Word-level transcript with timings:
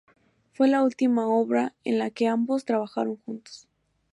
Fue 0.53 0.67
la 0.67 0.81
última 0.81 1.27
obra 1.27 1.75
en 1.83 1.99
la 1.99 2.09
que 2.09 2.25
ambos 2.27 2.65
trabajaron 2.65 3.17
juntos. 3.17 3.67